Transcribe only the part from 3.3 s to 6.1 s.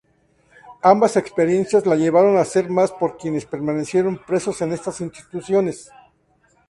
permanecían presos en estas instituciones.